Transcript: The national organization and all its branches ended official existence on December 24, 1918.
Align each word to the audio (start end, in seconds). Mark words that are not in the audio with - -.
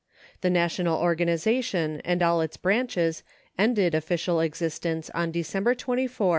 The 0.41 0.49
national 0.49 0.97
organization 0.99 2.01
and 2.03 2.23
all 2.23 2.41
its 2.41 2.57
branches 2.57 3.21
ended 3.55 3.93
official 3.93 4.39
existence 4.39 5.11
on 5.11 5.29
December 5.29 5.75
24, 5.75 5.89
1918. 5.89 6.27